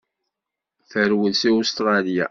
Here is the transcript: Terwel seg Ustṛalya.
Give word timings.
Terwel 0.89 1.33
seg 1.41 1.51
Ustṛalya. 1.59 2.19